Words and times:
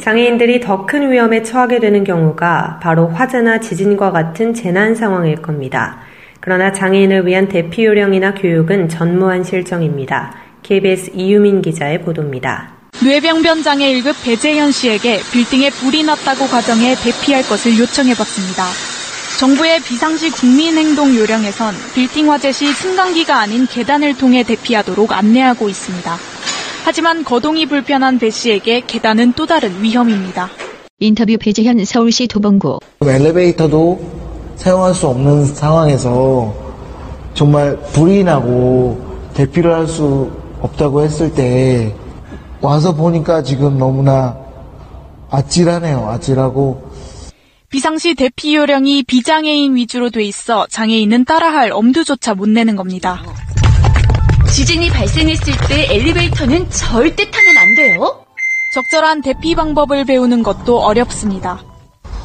장애인들이 0.00 0.60
더 0.60 0.86
큰 0.86 1.10
위험에 1.10 1.42
처하게 1.42 1.78
되는 1.78 2.04
경우가 2.04 2.80
바로 2.82 3.08
화재나 3.08 3.60
지진과 3.60 4.10
같은 4.10 4.52
재난 4.52 4.94
상황일 4.94 5.36
겁니다. 5.36 5.98
그러나 6.40 6.72
장애인을 6.72 7.26
위한 7.26 7.48
대피 7.48 7.84
요령이나 7.84 8.34
교육은 8.34 8.88
전무한 8.88 9.44
실정입니다. 9.44 10.34
KBS 10.62 11.12
이유민 11.14 11.62
기자의 11.62 12.02
보도입니다. 12.02 12.74
뇌병변 13.02 13.62
장애 13.62 13.92
1급 13.94 14.24
배재현 14.24 14.70
씨에게 14.72 15.20
빌딩에 15.32 15.70
불이 15.70 16.04
났다고 16.04 16.46
가정해 16.46 16.94
대피할 16.96 17.42
것을 17.44 17.78
요청해봤습니다. 17.78 18.64
정부의 19.38 19.80
비상시 19.80 20.30
국민행동 20.30 21.14
요령에선 21.14 21.74
빌딩 21.94 22.30
화재 22.30 22.52
시 22.52 22.66
승강기가 22.66 23.36
아닌 23.36 23.66
계단을 23.66 24.16
통해 24.16 24.42
대피하도록 24.42 25.12
안내하고 25.12 25.68
있습니다. 25.68 26.33
하지만 26.84 27.24
거동이 27.24 27.64
불편한 27.64 28.18
배 28.18 28.28
씨에게 28.28 28.82
계단은 28.86 29.32
또 29.32 29.46
다른 29.46 29.82
위험입니다. 29.82 30.50
인터뷰 31.00 31.36
배재현 31.40 31.82
서울시 31.84 32.28
도봉구 32.28 32.78
엘리베이터도 33.02 34.00
사용할 34.56 34.94
수 34.94 35.08
없는 35.08 35.46
상황에서 35.46 36.54
정말 37.32 37.76
불이 37.92 38.24
나고 38.24 39.02
대피를 39.34 39.72
할 39.74 39.88
수 39.88 40.30
없다고 40.60 41.02
했을 41.02 41.34
때 41.34 41.94
와서 42.60 42.94
보니까 42.94 43.42
지금 43.42 43.76
너무나 43.78 44.36
아찔하네요. 45.30 46.08
아찔하고 46.08 46.90
비상시 47.68 48.14
대피 48.14 48.54
요령이 48.54 49.02
비장애인 49.02 49.74
위주로 49.74 50.10
돼 50.10 50.22
있어 50.22 50.66
장애인은 50.70 51.24
따라할 51.24 51.72
엄두조차 51.72 52.34
못 52.34 52.48
내는 52.48 52.76
겁니다. 52.76 53.20
지진이 54.54 54.88
발생했을 54.90 55.52
때 55.68 55.92
엘리베이터는 55.96 56.70
절대 56.70 57.28
타면 57.28 57.58
안 57.58 57.74
돼요. 57.74 58.24
적절한 58.72 59.22
대피 59.22 59.56
방법을 59.56 60.04
배우는 60.04 60.44
것도 60.44 60.78
어렵습니다. 60.78 61.58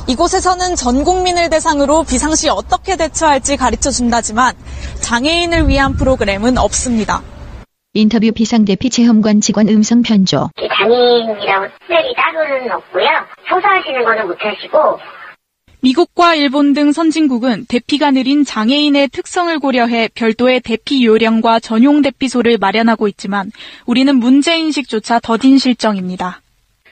이곳에서는 0.07 0.75
전 0.75 1.03
국민을 1.03 1.49
대상으로 1.49 2.03
비상시 2.03 2.47
어떻게 2.47 2.97
대처할지 2.97 3.57
가르쳐 3.57 3.89
준다지만 3.89 4.53
장애인을 5.01 5.69
위한 5.69 5.95
프로그램은 5.95 6.59
없습니다. 6.59 7.23
인터뷰 7.95 8.31
비상대피 8.31 8.91
체험관 8.91 9.41
직원 9.41 9.67
음성 9.67 10.03
편조 10.03 10.51
장애인이라고 10.55 11.65
특별히 11.79 12.13
따로는 12.13 12.71
없고요. 12.71 13.07
청소하시는 13.49 14.05
거는 14.05 14.27
못하시고 14.27 14.99
미국과 15.81 16.35
일본 16.35 16.73
등 16.73 16.91
선진국은 16.91 17.65
대피가 17.69 18.11
느린 18.11 18.43
장애인의 18.43 19.07
특성을 19.09 19.57
고려해 19.59 20.09
별도의 20.13 20.59
대피 20.59 21.05
요령과 21.05 21.61
전용 21.61 22.01
대피소를 22.01 22.57
마련하고 22.57 23.07
있지만 23.07 23.49
우리는 23.85 24.13
문제인식조차 24.13 25.19
더딘 25.21 25.57
실정입니다. 25.57 26.41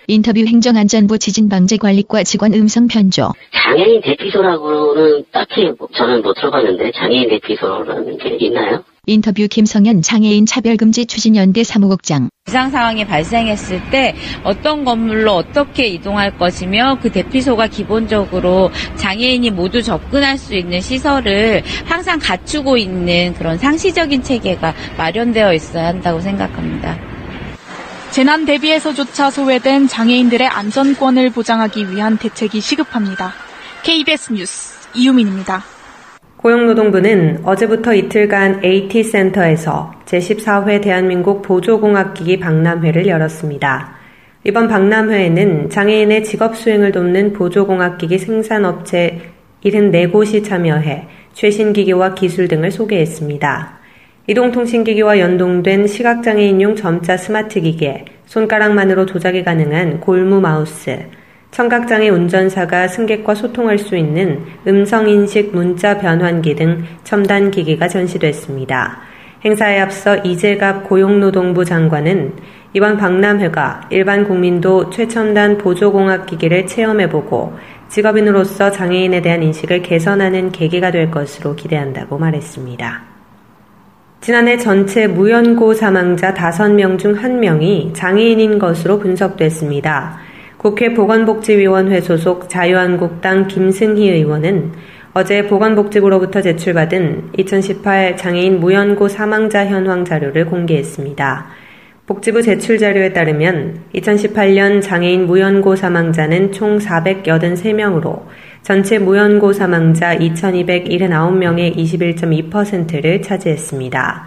인터뷰 0.07 0.39
행정안전부 0.39 1.19
지진방재관리과 1.19 2.23
직원 2.23 2.53
음성 2.53 2.87
편조 2.87 3.33
장애인 3.51 4.01
대피소라고는 4.03 5.25
딱히 5.33 5.69
저는 5.97 6.21
못 6.21 6.33
들어봤는데 6.35 6.91
장애인 6.93 7.27
대피소라는 7.27 8.17
게 8.17 8.37
있나요? 8.39 8.85
인터뷰 9.09 9.47
김성현 9.49 10.01
장애인 10.01 10.45
차별금지 10.45 11.05
추진연대 11.05 11.63
사무국장 11.63 12.29
비상 12.45 12.69
상황이 12.69 13.05
발생했을 13.07 13.89
때 13.89 14.13
어떤 14.43 14.83
건물로 14.83 15.33
어떻게 15.33 15.87
이동할 15.87 16.37
것이며 16.37 16.99
그 17.01 17.09
대피소가 17.09 17.67
기본적으로 17.67 18.69
장애인이 18.97 19.49
모두 19.51 19.81
접근할 19.81 20.37
수 20.37 20.55
있는 20.55 20.81
시설을 20.81 21.63
항상 21.85 22.19
갖추고 22.19 22.75
있는 22.75 23.33
그런 23.37 23.57
상시적인 23.57 24.23
체계가 24.23 24.73
마련되어 24.97 25.53
있어야 25.53 25.87
한다고 25.87 26.19
생각합니다. 26.19 26.97
재난 28.11 28.45
대비에서조차 28.45 29.31
소외된 29.31 29.87
장애인들의 29.87 30.47
안전권을 30.47 31.29
보장하기 31.29 31.91
위한 31.91 32.17
대책이 32.17 32.59
시급합니다. 32.59 33.33
KBS 33.83 34.33
뉴스 34.33 34.89
이유민입니다. 34.95 35.76
고용노동부는 36.37 37.41
어제부터 37.43 37.95
이틀간 37.95 38.63
AT센터에서 38.63 39.91
제14회 40.05 40.83
대한민국 40.83 41.41
보조공학기기 41.41 42.39
박람회를 42.39 43.07
열었습니다. 43.07 43.95
이번 44.43 44.67
박람회에는 44.67 45.71
장애인의 45.71 46.23
직업 46.23 46.55
수행을 46.55 46.91
돕는 46.91 47.33
보조공학기기 47.33 48.19
생산업체 48.19 49.19
74곳이 49.65 50.45
참여해 50.45 51.07
최신 51.33 51.73
기기와 51.73 52.13
기술 52.13 52.47
등을 52.47 52.69
소개했습니다. 52.69 53.79
이동통신기기와 54.27 55.19
연동된 55.19 55.87
시각장애인용 55.87 56.75
점자 56.75 57.17
스마트 57.17 57.61
기계, 57.61 58.05
손가락만으로 58.27 59.07
조작이 59.07 59.43
가능한 59.43 60.01
골무 60.01 60.39
마우스, 60.39 60.99
청각장애 61.51 62.09
운전사가 62.09 62.87
승객과 62.87 63.35
소통할 63.35 63.77
수 63.77 63.95
있는 63.95 64.43
음성인식 64.67 65.55
문자 65.55 65.97
변환기 65.97 66.55
등 66.55 66.83
첨단 67.03 67.51
기기가 67.51 67.87
전시됐습니다. 67.87 68.99
행사에 69.43 69.79
앞서 69.79 70.17
이재갑 70.17 70.87
고용노동부 70.87 71.63
장관은 71.63 72.33
이번 72.73 72.97
박람회가 72.97 73.87
일반 73.91 74.27
국민도 74.27 74.89
최첨단 74.89 75.57
보조공학 75.57 76.25
기기를 76.25 76.67
체험해보고 76.67 77.57
직업인으로서 77.87 78.71
장애인에 78.71 79.21
대한 79.21 79.41
인식을 79.41 79.81
개선하는 79.81 80.51
계기가 80.51 80.91
될 80.91 81.09
것으로 81.09 81.55
기대한다고 81.55 82.17
말했습니다. 82.17 83.03
지난해 84.19 84.57
전체 84.57 85.07
무연고 85.07 85.73
사망자 85.73 86.33
5명 86.33 86.99
중 86.99 87.15
1명이 87.15 87.93
장애인인 87.93 88.59
것으로 88.59 88.99
분석됐습니다. 88.99 90.17
국회 90.57 90.93
보건복지위원회 90.95 92.01
소속 92.01 92.49
자유한국당 92.49 93.47
김승희 93.47 94.09
의원은 94.09 94.71
어제 95.13 95.45
보건복지부로부터 95.45 96.41
제출받은 96.41 97.29
2018 97.37 98.17
장애인 98.17 98.59
무연고 98.59 99.07
사망자 99.07 99.67
현황 99.67 100.03
자료를 100.03 100.45
공개했습니다. 100.45 101.47
복지부 102.07 102.41
제출 102.41 102.79
자료에 102.79 103.13
따르면 103.13 103.81
2018년 103.93 104.81
장애인 104.81 105.27
무연고 105.27 105.75
사망자는 105.75 106.51
총 106.51 106.79
483명으로 106.79 108.23
전체 108.63 108.97
무연고 108.97 109.53
사망자 109.53 110.15
2279명의 110.17 111.75
21.2%를 111.75 113.21
차지했습니다. 113.21 114.25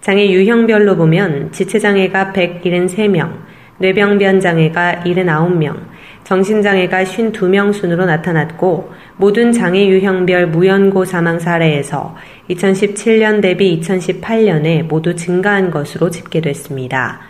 장애 0.00 0.30
유형별로 0.30 0.96
보면 0.96 1.52
지체장애가 1.52 2.32
173명, 2.32 3.41
뇌병변 3.82 4.38
장애가 4.38 5.02
79명, 5.04 5.76
정신장애가 6.22 7.02
52명 7.02 7.72
순으로 7.72 8.06
나타났고 8.06 8.92
모든 9.16 9.50
장애 9.50 9.88
유형별 9.88 10.46
무연고 10.46 11.04
사망 11.04 11.40
사례에서 11.40 12.14
2017년 12.48 13.42
대비 13.42 13.80
2018년에 13.80 14.84
모두 14.84 15.16
증가한 15.16 15.72
것으로 15.72 16.10
집계됐습니다. 16.10 17.22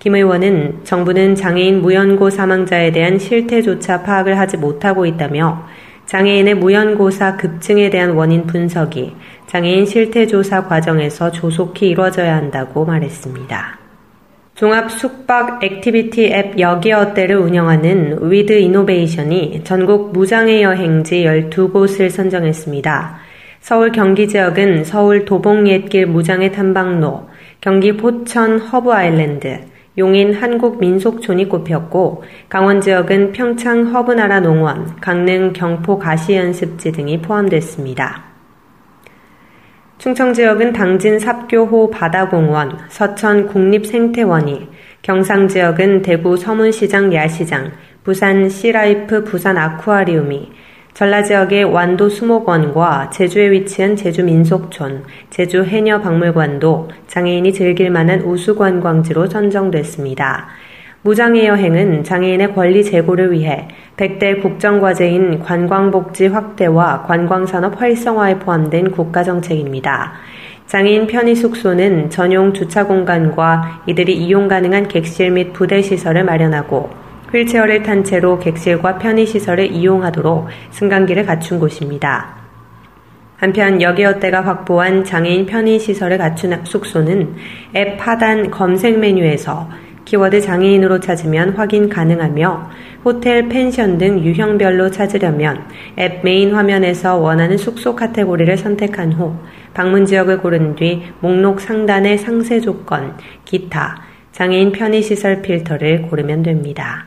김 0.00 0.16
의원은 0.16 0.80
정부는 0.82 1.36
장애인 1.36 1.80
무연고 1.80 2.28
사망자에 2.30 2.90
대한 2.90 3.16
실태조차 3.16 4.02
파악을 4.02 4.36
하지 4.36 4.56
못하고 4.56 5.06
있다며 5.06 5.64
장애인의 6.06 6.56
무연고사 6.56 7.36
급증에 7.36 7.88
대한 7.88 8.10
원인 8.10 8.48
분석이 8.48 9.14
장애인 9.46 9.86
실태조사 9.86 10.64
과정에서 10.64 11.30
조속히 11.30 11.90
이루어져야 11.90 12.34
한다고 12.34 12.84
말했습니다. 12.84 13.79
종합 14.60 14.92
숙박 14.92 15.64
activity 15.64 16.26
앱 16.34 16.58
여기어때를 16.58 17.34
운영하는 17.34 18.30
위드 18.30 18.52
이노베이션이 18.52 19.62
전국 19.64 20.12
무장애 20.12 20.60
여행지 20.60 21.24
12곳을 21.24 22.10
선정했습니다. 22.10 23.20
서울 23.60 23.90
경기 23.90 24.28
지역은 24.28 24.84
서울 24.84 25.24
도봉 25.24 25.66
옛길 25.66 26.08
무장애 26.08 26.52
탐방로, 26.52 27.30
경기 27.62 27.96
포천 27.96 28.58
허브 28.58 28.92
아일랜드, 28.92 29.60
용인 29.96 30.34
한국 30.34 30.78
민속촌이 30.78 31.48
꼽혔고 31.48 32.24
강원 32.50 32.82
지역은 32.82 33.32
평창 33.32 33.86
허브나라 33.86 34.40
농원, 34.40 34.94
강릉 35.00 35.54
경포 35.54 35.98
가시연습지 35.98 36.92
등이 36.92 37.22
포함됐습니다. 37.22 38.29
충청 40.00 40.32
지역은 40.32 40.72
당진 40.72 41.18
삽교호 41.18 41.90
바다공원, 41.90 42.78
서천 42.88 43.48
국립생태원이, 43.48 44.66
경상 45.02 45.46
지역은 45.46 46.00
대구 46.00 46.38
서문시장 46.38 47.12
야시장, 47.12 47.72
부산 48.02 48.48
시라이프 48.48 49.24
부산 49.24 49.58
아쿠아리움이, 49.58 50.52
전라 50.94 51.22
지역의 51.22 51.64
완도 51.64 52.08
수목원과 52.08 53.10
제주에 53.10 53.50
위치한 53.50 53.94
제주 53.94 54.24
민속촌, 54.24 55.04
제주 55.28 55.64
해녀 55.64 56.00
박물관도 56.00 56.88
장애인이 57.06 57.52
즐길 57.52 57.90
만한 57.90 58.22
우수 58.22 58.56
관광지로 58.56 59.26
선정됐습니다. 59.26 60.48
무장애 61.02 61.46
여행은 61.46 62.04
장애인의 62.04 62.54
권리 62.54 62.84
제고를 62.84 63.32
위해 63.32 63.68
100대 64.00 64.40
국정과제인 64.40 65.40
관광복지 65.40 66.28
확대와 66.28 67.02
관광산업 67.02 67.78
활성화에 67.78 68.38
포함된 68.38 68.92
국가정책입니다. 68.92 70.14
장애인 70.66 71.06
편의 71.06 71.34
숙소는 71.34 72.08
전용 72.08 72.54
주차 72.54 72.86
공간과 72.86 73.82
이들이 73.86 74.16
이용 74.16 74.48
가능한 74.48 74.88
객실 74.88 75.30
및 75.32 75.52
부대 75.52 75.82
시설을 75.82 76.24
마련하고 76.24 76.88
휠체어를 77.30 77.82
탄 77.82 78.02
채로 78.02 78.38
객실과 78.38 78.96
편의 78.96 79.26
시설을 79.26 79.70
이용하도록 79.70 80.48
승강기를 80.70 81.26
갖춘 81.26 81.58
곳입니다. 81.58 82.40
한편 83.36 83.82
여기어때가 83.82 84.40
확보한 84.40 85.04
장애인 85.04 85.44
편의 85.44 85.78
시설을 85.78 86.16
갖춘 86.16 86.58
숙소는 86.64 87.34
앱 87.76 87.98
하단 88.00 88.50
검색 88.50 88.98
메뉴에서 88.98 89.68
키워드 90.10 90.40
장애인으로 90.40 90.98
찾으면 90.98 91.50
확인 91.50 91.88
가능하며 91.88 92.70
호텔, 93.04 93.48
펜션 93.48 93.96
등 93.96 94.18
유형별로 94.18 94.90
찾으려면 94.90 95.62
앱 96.00 96.24
메인 96.24 96.52
화면에서 96.52 97.16
원하는 97.16 97.56
숙소 97.56 97.94
카테고리를 97.94 98.56
선택한 98.56 99.12
후 99.12 99.36
방문 99.72 100.04
지역을 100.04 100.38
고른 100.38 100.74
뒤 100.74 101.00
목록 101.20 101.60
상단의 101.60 102.18
상세 102.18 102.58
조건, 102.58 103.16
기타, 103.44 104.02
장애인 104.32 104.72
편의시설 104.72 105.42
필터를 105.42 106.02
고르면 106.02 106.42
됩니다. 106.42 107.06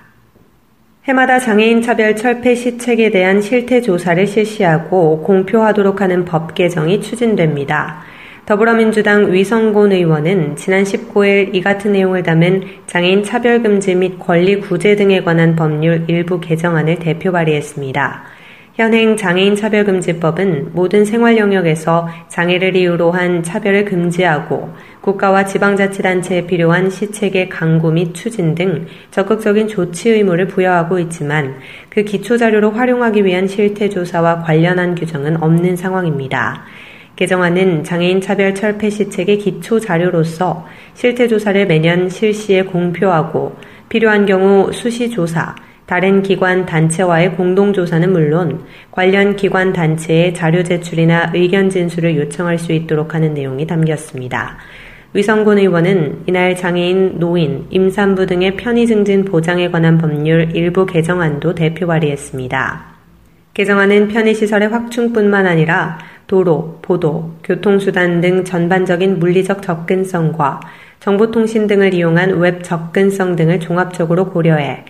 해마다 1.04 1.40
장애인 1.40 1.82
차별 1.82 2.16
철폐 2.16 2.56
시책에 2.56 3.12
대한 3.12 3.42
실태 3.42 3.82
조사를 3.82 4.26
실시하고 4.26 5.24
공표하도록 5.24 6.00
하는 6.00 6.24
법 6.24 6.56
개정이 6.56 7.02
추진됩니다. 7.02 8.02
더불어민주당 8.46 9.32
위성곤 9.32 9.94
의원은 9.94 10.58
지난 10.58 10.84
19일 10.84 11.56
이 11.56 11.62
같은 11.62 11.94
내용을 11.94 12.24
담은 12.24 12.64
장애인 12.88 13.24
차별금지 13.24 13.96
및 13.96 14.20
권리 14.20 14.60
구제 14.60 14.98
등에 14.98 15.24
관한 15.24 15.56
법률 15.56 16.04
일부 16.10 16.42
개정안을 16.42 17.00
대표 17.00 17.32
발의했습니다. 17.32 18.24
현행 18.76 19.16
장애인 19.16 19.56
차별금지법은 19.56 20.72
모든 20.74 21.06
생활 21.06 21.38
영역에서 21.38 22.10
장애를 22.28 22.76
이유로 22.76 23.12
한 23.12 23.44
차별을 23.44 23.86
금지하고 23.86 24.74
국가와 25.00 25.46
지방자치단체에 25.46 26.48
필요한 26.48 26.90
시책의 26.90 27.50
강구 27.50 27.92
및 27.92 28.14
추진 28.14 28.56
등 28.56 28.88
적극적인 29.12 29.70
조치 29.70 30.10
의무를 30.10 30.48
부여하고 30.48 31.00
있지만 31.00 31.56
그 31.90 32.04
기초자료로 32.04 32.72
활용하기 32.72 33.24
위한 33.24 33.48
실태조사와 33.48 34.42
관련한 34.42 34.96
규정은 34.96 35.42
없는 35.42 35.76
상황입니다. 35.76 36.64
개정안은 37.16 37.84
장애인 37.84 38.22
차별 38.22 38.56
철폐 38.56 38.90
시책의 38.90 39.38
기초 39.38 39.80
자료로서 39.80 40.66
실태 40.96 41.28
조사를 41.28 41.68
매년 41.68 42.10
실시에 42.10 42.64
공표하고 42.64 43.56
필요한 43.88 44.26
경우 44.26 44.72
수시 44.74 45.10
조사, 45.10 45.56
다른 45.86 46.24
기관 46.24 46.66
단체와의 46.66 47.36
공동조사는 47.36 48.12
물론 48.12 48.64
관련 48.90 49.36
기관 49.36 49.74
단체의 49.74 50.34
자료 50.34 50.64
제출이나 50.64 51.32
의견 51.36 51.70
진술을 51.70 52.16
요청할 52.16 52.58
수 52.58 52.72
있도록 52.72 53.14
하는 53.14 53.34
내용이 53.34 53.68
담겼습니다. 53.68 54.58
위성군 55.14 55.60
의원은 55.60 56.24
이날 56.26 56.56
장애인, 56.56 57.20
노인, 57.20 57.68
임산부 57.70 58.26
등의 58.26 58.56
편의 58.56 58.88
증진 58.88 59.26
보장에 59.26 59.70
관한 59.70 60.00
법률 60.00 60.56
일부 60.56 60.88
개정안도 60.88 61.54
대표 61.54 61.86
발의했습니다. 61.86 62.94
개정안은 63.54 64.08
편의시설의 64.08 64.70
확충뿐만 64.70 65.46
아니라 65.46 66.00
도로, 66.34 66.80
보도, 66.82 67.30
교통수단 67.44 68.20
등 68.20 68.44
전반적인 68.44 69.20
물리적 69.20 69.62
접근성과 69.62 70.62
정보통신 71.00 71.68
등을 71.68 71.94
이용한 71.94 72.40
웹 72.40 72.64
접근성 72.64 73.36
등을 73.36 73.60
종합적으로 73.60 74.32
고려해 74.32 74.84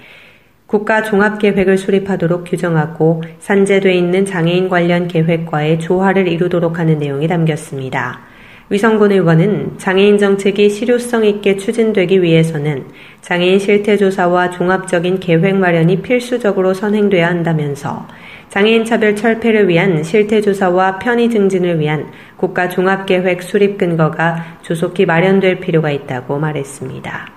국가 0.67 1.03
종합계획을 1.03 1.77
수립하도록 1.77 2.45
규정하고 2.45 3.23
산재돼 3.39 3.93
있는 3.93 4.23
장애인 4.23 4.69
관련 4.69 5.09
계획과의 5.09 5.81
조화를 5.81 6.29
이루도록 6.29 6.79
하는 6.79 6.97
내용이 6.97 7.27
담겼습니다. 7.27 8.21
위성군 8.69 9.11
의원은 9.11 9.77
장애인 9.77 10.17
정책이 10.17 10.69
실효성 10.69 11.25
있게 11.25 11.57
추진되기 11.57 12.23
위해서는 12.23 12.85
장애인 13.19 13.59
실태조사와 13.59 14.51
종합적인 14.51 15.19
계획 15.19 15.57
마련이 15.57 16.01
필수적으로 16.01 16.73
선행돼야 16.73 17.27
한다면서 17.27 18.07
장애인 18.53 18.85
차별 18.85 19.15
철폐를 19.15 19.67
위한 19.67 20.03
실태 20.03 20.39
조사와 20.39 20.99
편의 20.99 21.31
증진을 21.31 21.79
위한 21.79 22.11
국가 22.37 22.69
종합계획 22.69 23.41
수립 23.41 23.79
근거가 23.79 24.59
조속히 24.61 25.07
마련될 25.07 25.59
필요가 25.59 25.89
있다고 25.89 26.37
말했습니다. 26.37 27.31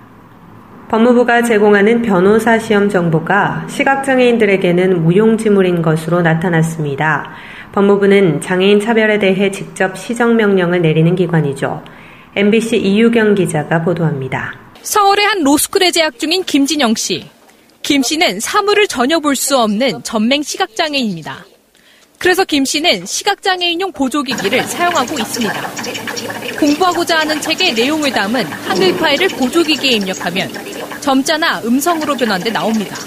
법무부가 0.89 1.41
제공하는 1.41 2.03
변호사 2.03 2.59
시험 2.59 2.87
정보가 2.87 3.65
시각장애인들에게는 3.67 5.03
무용지물인 5.03 5.81
것으로 5.81 6.21
나타났습니다. 6.21 7.31
법무부는 7.71 8.39
장애인 8.39 8.79
차별에 8.79 9.17
대해 9.17 9.49
직접 9.49 9.97
시정명령을 9.97 10.83
내리는 10.83 11.15
기관이죠. 11.15 11.83
MBC 12.35 12.77
이유경 12.77 13.33
기자가 13.33 13.81
보도합니다. 13.81 14.53
서울의 14.83 15.25
한 15.25 15.43
로스쿨에 15.43 15.89
재학 15.89 16.19
중인 16.19 16.43
김진영 16.43 16.93
씨. 16.93 17.36
김 17.87 18.03
씨는 18.03 18.41
사물을 18.41 18.85
전혀 18.89 19.17
볼 19.21 19.33
수 19.33 19.57
없는 19.57 20.03
전맹 20.03 20.43
시각장애인입니다. 20.43 21.45
그래서 22.17 22.43
김 22.43 22.65
씨는 22.65 23.05
시각장애인용 23.05 23.93
보조기기를 23.93 24.61
사용하고 24.63 25.17
있습니다. 25.17 25.53
공부하고자 26.59 27.19
하는 27.19 27.39
책의 27.39 27.75
내용을 27.75 28.11
담은 28.11 28.43
한글 28.43 28.97
파일을 28.97 29.29
보조기기에 29.29 29.91
입력하면 29.91 30.49
점자나 30.99 31.61
음성으로 31.63 32.17
변환돼 32.17 32.51
나옵니다. 32.51 32.97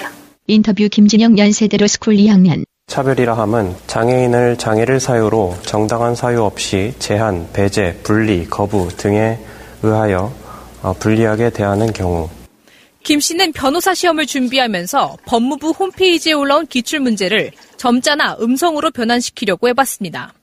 인터뷰 0.47 0.88
김진영 0.91 1.37
연세대 1.37 1.87
로스쿨 1.87 2.15
2학년 2.15 2.65
차별이라 2.87 3.37
함은 3.37 3.75
장애인을 3.87 4.56
장애를 4.56 4.99
사유로 4.99 5.59
정당한 5.61 6.15
사유 6.15 6.43
없이 6.43 6.94
제한, 6.99 7.50
배제, 7.53 8.00
분리, 8.03 8.49
거부 8.49 8.88
등에 8.97 9.38
의하여 9.83 10.33
어, 10.81 10.94
불리하게 10.99 11.50
대하는 11.50 11.93
경우 11.93 12.31
김 13.02 13.19
씨는 13.19 13.52
변호사 13.52 13.94
시험을 13.94 14.26
준비하면서 14.26 15.19
법무부 15.25 15.70
홈페이지에 15.70 16.32
올라온 16.32 16.67
기출 16.67 17.00
문제를 17.00 17.50
점자나 17.76 18.37
음성으로 18.41 18.91
변환시키려고 18.91 19.69
해봤습니다. 19.69 20.35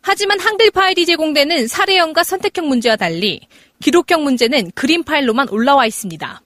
하지만 0.00 0.40
한글 0.40 0.70
파일이 0.70 1.04
제공되는 1.06 1.68
사례형과 1.68 2.24
선택형 2.24 2.68
문제와 2.68 2.96
달리 2.96 3.40
기록형 3.80 4.24
문제는 4.24 4.72
그림 4.74 5.04
파일로만 5.04 5.48
올라와 5.50 5.86
있습니다. 5.86 6.42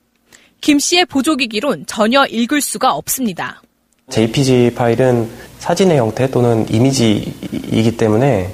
김 0.60 0.78
씨의 0.78 1.06
보조기기론 1.06 1.86
전혀 1.86 2.24
읽을 2.24 2.60
수가 2.60 2.94
없습니다. 2.94 3.62
JPG 4.10 4.72
파일은 4.74 5.30
사진의 5.58 5.98
형태 5.98 6.30
또는 6.30 6.66
이미지이기 6.70 7.96
때문에 7.96 8.52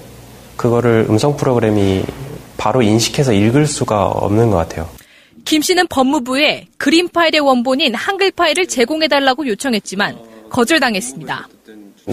그거를 0.56 1.06
음성 1.08 1.36
프로그램이 1.36 2.04
바로 2.56 2.82
인식해서 2.82 3.32
읽을 3.32 3.66
수가 3.66 4.06
없는 4.06 4.50
것 4.50 4.56
같아요. 4.56 4.88
김 5.48 5.62
씨는 5.62 5.86
법무부에 5.86 6.66
그림 6.76 7.08
파일의 7.08 7.40
원본인 7.40 7.94
한글 7.94 8.30
파일을 8.30 8.66
제공해달라고 8.66 9.46
요청했지만 9.46 10.18
거절당했습니다. 10.50 11.48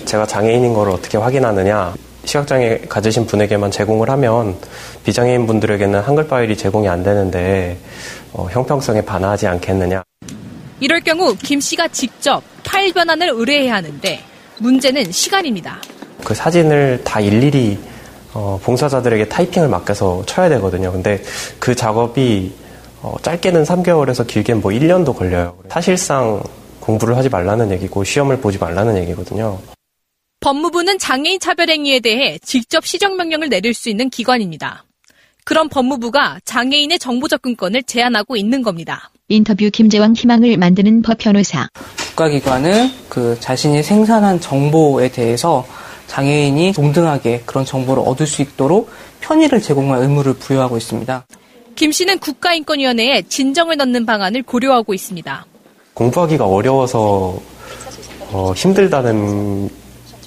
제가 0.05 0.25
장애인인 0.25 0.73
걸 0.73 0.89
어떻게 0.89 1.17
확인하느냐. 1.17 1.93
시각장애 2.23 2.83
가지신 2.87 3.25
분에게만 3.25 3.71
제공을 3.71 4.09
하면 4.11 4.55
비장애인 5.03 5.47
분들에게는 5.47 5.99
한글 5.99 6.29
파일이 6.29 6.55
제공이 6.55 6.87
안 6.87 7.03
되는데 7.03 7.77
어, 8.31 8.47
형평성에 8.49 9.01
반하지 9.01 9.47
않겠느냐. 9.47 10.01
이럴 10.79 11.01
경우 11.01 11.35
김 11.35 11.59
씨가 11.59 11.89
직접 11.89 12.41
파일 12.63 12.93
변환을 12.93 13.31
의뢰해야 13.33 13.75
하는데 13.75 14.21
문제는 14.59 15.11
시간입니다. 15.11 15.81
그 16.23 16.33
사진을 16.33 17.01
다 17.03 17.19
일일이 17.19 17.77
어, 18.33 18.57
봉사자들에게 18.63 19.27
타이핑을 19.27 19.67
맡겨서 19.67 20.23
쳐야 20.25 20.47
되거든요. 20.47 20.93
근데 20.93 21.21
그 21.59 21.75
작업이 21.75 22.63
어, 23.05 23.15
짧게는 23.21 23.63
3개월에서 23.63 24.25
길게는 24.25 24.62
뭐 24.62 24.71
1년도 24.71 25.15
걸려요. 25.15 25.59
사실상 25.69 26.41
공부를 26.79 27.15
하지 27.15 27.29
말라는 27.29 27.71
얘기고 27.71 28.03
시험을 28.03 28.41
보지 28.41 28.57
말라는 28.57 28.97
얘기거든요. 28.97 29.59
법무부는 30.39 30.97
장애인 30.97 31.39
차별 31.39 31.69
행위에 31.69 32.00
대해 32.00 32.39
직접 32.39 32.83
시정 32.83 33.15
명령을 33.15 33.50
내릴 33.50 33.75
수 33.75 33.89
있는 33.89 34.09
기관입니다. 34.09 34.85
그럼 35.43 35.69
법무부가 35.69 36.39
장애인의 36.45 36.97
정보 36.97 37.27
접근권을 37.27 37.83
제한하고 37.83 38.38
있는 38.38 38.63
겁니다. 38.63 39.12
인터뷰 39.27 39.69
김재왕 39.71 40.13
희망을 40.13 40.57
만드는 40.57 41.03
법 41.03 41.19
변호사. 41.19 41.67
국가기관은 42.09 42.89
그 43.09 43.38
자신이 43.39 43.83
생산한 43.83 44.39
정보에 44.39 45.09
대해서 45.09 45.67
장애인이 46.07 46.74
동등하게 46.74 47.43
그런 47.45 47.65
정보를 47.65 48.01
얻을 48.03 48.25
수 48.25 48.41
있도록 48.41 48.89
편의를 49.21 49.62
제공할 49.62 50.01
의무를 50.01 50.33
부여하고 50.33 50.77
있습니다. 50.77 51.25
김 51.75 51.91
씨는 51.91 52.20
국가인권위원회에 52.20 53.24
진정을 53.24 53.77
넣는 53.77 54.05
방안을 54.05 54.44
고려하고 54.44 54.94
있습니다. 54.94 55.46
공부하기가 55.94 56.46
어려워서 56.46 57.39
어, 58.32 58.53
힘들다는 58.55 59.70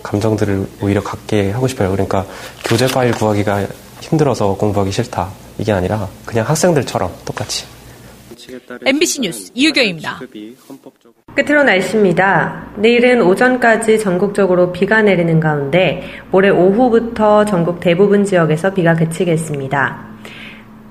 감정들을 0.03 0.67
오히려 0.83 1.03
갖게 1.03 1.51
하고 1.51 1.67
싶어요. 1.69 1.91
그러니까 1.91 2.25
교재 2.65 2.87
파일 2.87 3.13
구하기가 3.13 3.67
힘들어서 4.01 4.55
공부하기 4.57 4.93
싫다. 4.93 5.31
이게 5.59 5.73
아니라 5.73 6.09
그냥 6.25 6.49
학생들처럼 6.49 7.13
똑같이. 7.25 7.67
MBC 8.87 9.21
뉴스 9.21 9.51
이유경입니다. 9.55 10.21
끝으로 11.35 11.65
날씨입니다. 11.65 12.73
내일은 12.77 13.21
오전까지 13.23 13.99
전국적으로 13.99 14.73
비가 14.73 15.03
내리는 15.03 15.39
가운데 15.41 16.03
모레 16.31 16.49
오후부터 16.51 17.45
전국 17.45 17.81
대부분 17.81 18.25
지역에서 18.25 18.73
비가 18.73 18.95
그치겠습니다. 18.95 20.08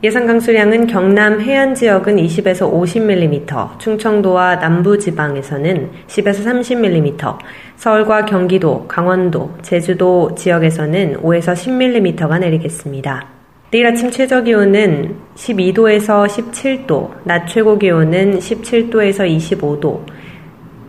예상 0.03 0.27
강수량은 0.27 0.85
경남 0.85 1.41
해안 1.41 1.73
지역은 1.73 2.17
20에서 2.17 2.71
50mm, 2.71 3.79
충청도와 3.79 4.57
남부 4.57 4.99
지방에서는 4.99 5.89
10에서 6.05 6.45
30mm, 6.45 7.37
서울과 7.77 8.25
경기도, 8.25 8.85
강원도, 8.87 9.55
제주도 9.63 10.35
지역에서는 10.35 11.23
5에서 11.23 11.53
10mm가 11.53 12.39
내리겠습니다. 12.39 13.25
내일 13.71 13.87
아침 13.87 14.11
최저 14.11 14.43
기온은 14.43 15.15
12도에서 15.33 16.27
17도, 16.27 17.09
낮 17.23 17.47
최고 17.47 17.79
기온은 17.79 18.37
17도에서 18.37 19.27
25도, 19.27 20.05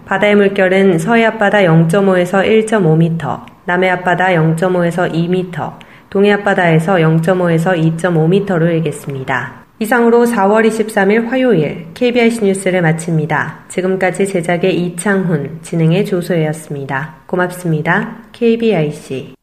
바다의 0.05 0.37
물결은 0.37 0.99
서해 0.99 1.25
앞바다 1.25 1.61
0.5에서 1.61 2.45
1.5m, 2.45 3.41
남해 3.65 3.88
앞바다 3.88 4.27
0.5에서 4.29 5.11
2m, 5.11 5.88
동해 6.11 6.33
앞바다에서 6.33 6.95
0.5에서 6.95 7.99
2.5m로 7.99 8.71
일겠습니다. 8.71 9.67
이상으로 9.81 10.25
4월 10.25 10.67
23일 10.69 11.29
화요일 11.29 11.87
KBIC 11.95 12.45
뉴스를 12.45 12.83
마칩니다. 12.83 13.65
지금까지 13.69 14.27
제작의 14.27 14.77
이창훈, 14.77 15.61
진행의 15.62 16.05
조소혜였습니다. 16.05 17.19
고맙습니다. 17.27 18.17
KBIC 18.33 19.35